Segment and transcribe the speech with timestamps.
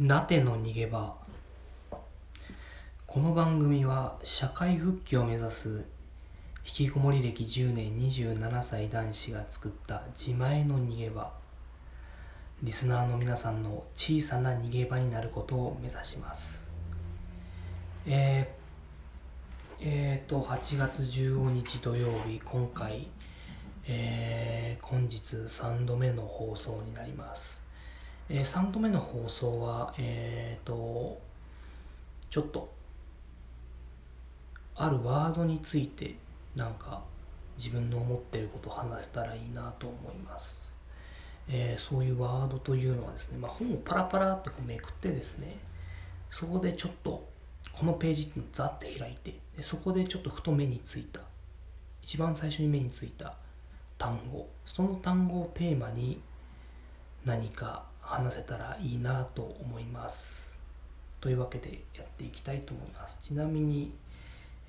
[0.00, 1.14] なての逃げ場。
[3.06, 5.84] この番組は社会復帰を目指す
[6.64, 11.30] 引きこもり歴10年27歳男子が作った自前の逃げ場。
[12.62, 16.70] リスナーの皆さんの小さな逃げ場になることを目指します。
[18.06, 23.06] えー、えー、と8月15日土曜日今回
[23.86, 27.59] えー、本日3度目の放送になります。
[28.32, 31.20] えー、3度目の放送は、えっ、ー、と、
[32.30, 32.72] ちょっと、
[34.76, 36.14] あるワードについて、
[36.54, 37.02] なんか、
[37.58, 40.72] 自分の思ってることを話せたらいいなと思います。
[41.48, 45.58] えー、そういうワードというのはですね、まあ、本をパラパラってめくってですね、
[46.30, 47.28] そこでちょっと、
[47.72, 51.20] このページってザッて開いてで、そこでちょっとふと目についた、
[52.00, 53.34] 一番最初に目についた
[53.98, 56.22] 単語、その単語をテーマに
[57.24, 60.52] 何か話せたらいいなと思います。
[61.20, 63.18] というわけでやっていきたいと思います。
[63.20, 63.92] ちなみに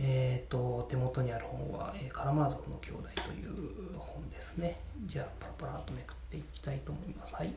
[0.00, 4.78] えーと、手元にある本は、えー、カラマー族の兄弟という本ですね。
[5.06, 7.34] じゃあパラパラとめくっていきたいと思います。
[7.34, 7.52] はい。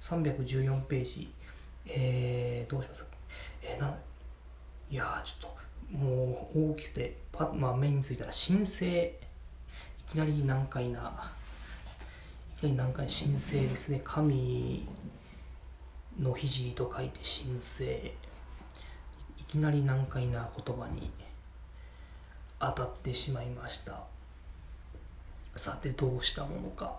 [0.00, 1.30] 314ページ。
[1.86, 3.04] えー、どうします？
[3.62, 3.94] えー、な
[4.90, 5.50] いやちょっ
[5.90, 9.12] ともう大きくてパ、まあ、目についたら申請い
[10.10, 11.32] きなり難解な
[12.56, 14.00] いきなり難解申請ですね。
[14.02, 14.88] 神
[16.20, 18.14] の肘と書いて神聖。
[19.38, 21.10] いきなり難解な言葉に
[22.58, 24.04] 当たってしまいました。
[25.56, 26.98] さてどうしたものか、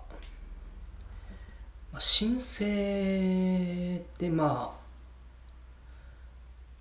[1.92, 4.84] まあ、神聖ってまあ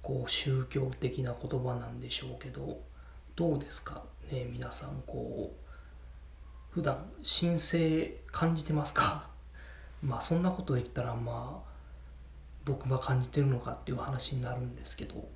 [0.02, 2.78] こう宗教的な言葉なんでしょうけど
[3.36, 4.02] どうですか？
[4.30, 9.28] ね皆さんこう普段神聖感じてますか？
[10.05, 11.71] まあそんなこと言ったらまあ
[12.64, 15.28] 僕が感じてるのかっていう話になるんですけど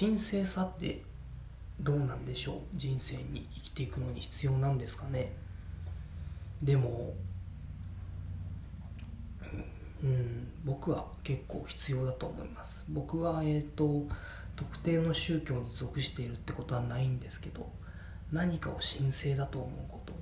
[0.00, 1.02] 神聖さって
[1.80, 2.56] どうなんでしょう？
[2.74, 5.32] 人生に生きていくのに必要なんですかね？
[6.62, 7.14] でも
[10.02, 12.84] うん僕は結構必要だと思います。
[12.88, 14.06] 僕はえっ、ー、と
[14.54, 17.68] 特定の宗教に属しているってことはないんですけど
[18.30, 20.12] 何かを神聖だと思うこと。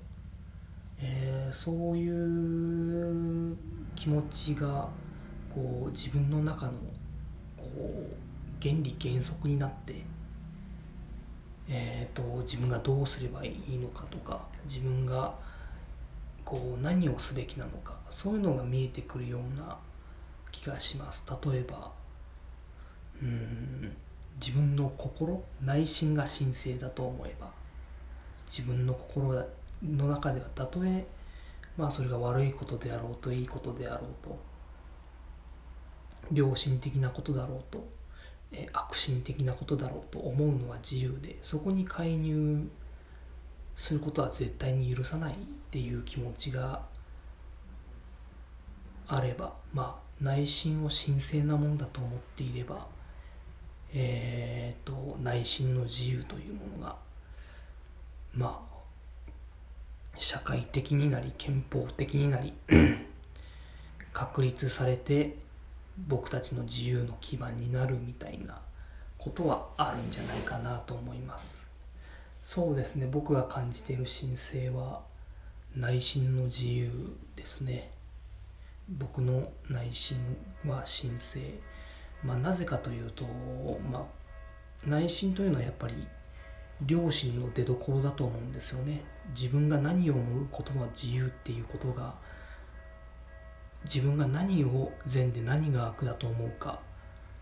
[1.02, 3.56] えー、そういう
[4.00, 4.88] 気持ちが
[5.54, 6.72] こう自分の中の
[7.58, 9.94] こう原理原則になって、
[11.68, 15.34] えーと、自分がどうすればいいのかとか自分が
[16.46, 19.76] こう何をすべきなのかそういうのが見えてくるような
[20.50, 21.26] 気がします。
[21.44, 21.92] 例えば
[23.22, 23.94] うん
[24.40, 27.50] 自分の心内心が神聖だと思えば
[28.46, 29.44] 自分の心
[29.82, 31.06] の中ではたとえ
[31.76, 34.38] まあそれが悪いことであろうといいことであろうと
[36.32, 37.88] 良心的なことだろうと、
[38.52, 42.68] え悪心的なことだろうと思うのは自由でそこに介入
[43.76, 45.36] することは絶対に許さないっ
[45.70, 46.82] ていう気持ちが
[49.08, 52.86] あればまあ内心を神聖なものだと思っていれば
[53.92, 56.96] えっ、ー、と内心の自由というものが
[58.34, 58.69] まあ
[60.20, 62.52] 社会的になり憲法的になり
[64.12, 65.38] 確立されて
[65.96, 68.60] 僕たちの自由の基盤になるみたいな
[69.16, 71.66] ことはあるんじゃないかなと思います。
[72.44, 73.08] そうですね。
[73.10, 75.00] 僕が感じている神聖は
[75.74, 76.90] 内心の自由
[77.34, 77.90] ですね。
[78.90, 80.18] 僕の内心
[80.66, 81.54] は神聖。
[82.22, 83.24] まあなぜかというと
[83.90, 84.04] まあ
[84.86, 86.06] 内心というのはやっぱり
[86.86, 89.02] 良心の出どころだと思うんですよね。
[89.34, 92.14] 自分が何を思うことは自由っていうことが
[93.84, 96.80] 自分が何を善で何が悪だと思うか。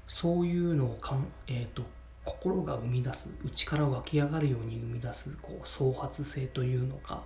[0.09, 1.83] そういうのをかん、えーと、
[2.25, 7.23] 心が生み出す内から湧き上がるように生み出すこう創発性というのか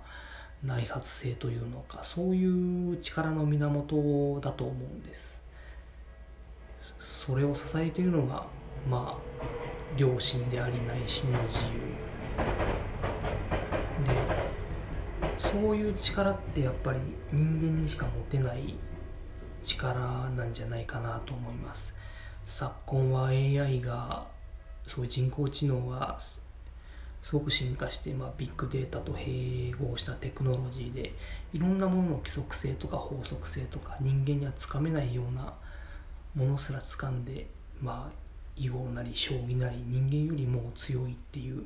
[0.65, 5.41] 内発性というのかそういう力の源だと思うんです。
[6.99, 8.47] それを支えているのが
[8.88, 9.62] まあ
[9.97, 11.81] 良心であり内心の自由。
[14.05, 16.99] でそういう力ってやっぱり
[17.33, 18.75] 人間にしか持てない
[19.65, 19.94] 力
[20.31, 21.94] なんじゃないかなと思います。
[22.47, 24.27] 昨今は AI が
[24.87, 26.19] そういう人工知能が
[27.23, 31.15] すごく進化して、まあ、ビッグデータと併合したテクノロジーで
[31.53, 35.55] いろんなものの規則性とか法則性とか人間にはつかめないような
[36.35, 37.47] ものすら掴んで
[37.81, 38.21] まあ
[38.56, 41.64] 囲碁なり将棋なり人間よりも強いっていう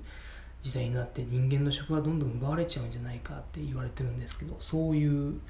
[0.63, 5.41] 時代になって人間の職がどんどん奪われちゃうんじゃないかって言われてるんですけどそういう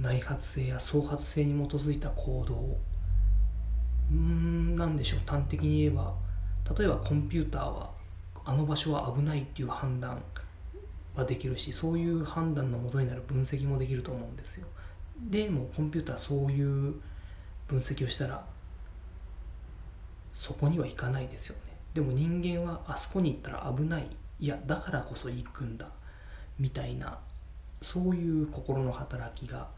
[0.00, 2.76] 内発性や創発性に基づいた行動
[4.10, 5.20] うんなんでしょう。
[5.26, 6.14] 端的に言えば
[6.76, 7.90] 例えばコンピューターは
[8.44, 10.22] あの場所は危ないっていう判断
[11.14, 14.66] はできるしそういう判断のもとになる分析もできると思うんですよ。
[15.30, 16.94] でもコンピューターそういう
[17.68, 18.44] 分析をしたら
[20.34, 21.72] そこには行かないですよね。
[21.94, 24.06] でも人間はあそこに行ったら危ない。
[24.40, 25.86] いやだからこそ行くんだ。
[26.58, 27.18] みたいな
[27.80, 29.68] そういう心の働きが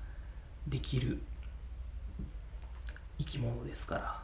[0.66, 1.18] できる
[3.18, 4.22] 生き物ですから。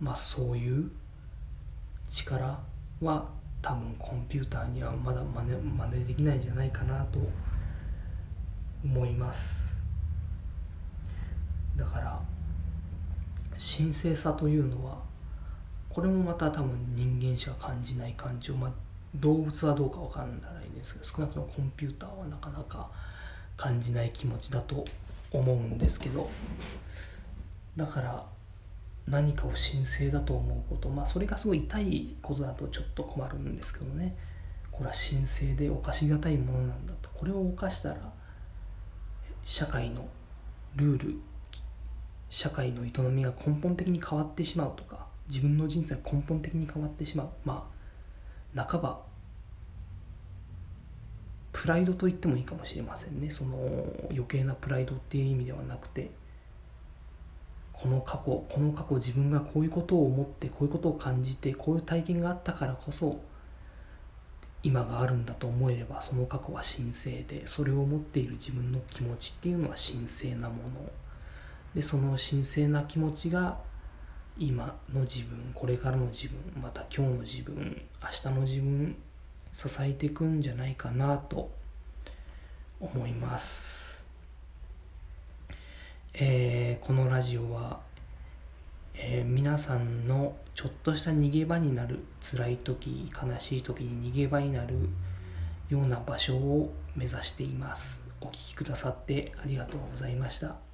[0.00, 0.90] まあそういう
[2.08, 2.58] 力
[3.00, 3.28] は
[3.60, 7.18] 多分コンピューターにはまだ真似真似できないんじゃないかなと
[8.84, 9.76] 思います。
[11.76, 12.20] だから
[13.58, 14.98] 神聖さというのは
[15.88, 18.72] これもまた多分人間しか感じない感情、まあ、
[19.16, 22.90] 動物はどうかわかんないですけど少なくともコンピューターはなかなか
[23.56, 24.84] 感じない気持ちだと
[25.32, 26.30] 思うんですけど
[27.76, 28.24] だから
[29.08, 34.16] 何かを神聖だと思うことまあそれがすごい痛いことだとちょっと困るんですけどね。
[34.78, 37.10] これは神聖で犯しがたいものなんだと。
[37.12, 37.96] これを犯したら
[39.44, 40.06] 社会の
[40.76, 41.20] ルール
[42.30, 47.28] 社会の営みが根本的に変わってしまうとか自分の人生が根本的に変わってしまう。
[47.44, 47.68] ま
[48.56, 49.00] あ半ば
[51.52, 53.30] プライドと言ってもいいかもしれませんね。
[53.30, 53.56] その
[54.10, 56.10] 余計なプライドっていう意味ではなくて
[57.72, 63.20] この過去この過去自分がこういうことを思ってこういうことを感じてこういう体験があったからこそ
[64.62, 70.90] 今があるんだと思えればその過去は神聖でそれを持っている自分の気持ちっていうのは神聖なもの。
[71.78, 73.56] でその神聖な気持ちが
[74.36, 78.96] 今の自分これからの自分また今日の自分明日の自分
[79.52, 81.52] 支えていくんじゃないかなと
[82.80, 84.04] 思います。
[86.14, 87.78] えー、このラジオは、
[88.94, 94.74] えー、皆さんのちょっとした逃げ場になる辛い時悲しい時に逃げ場になる
[95.68, 98.04] ような場所を目指しています。
[98.20, 100.67] お聴きくださってありがとうございました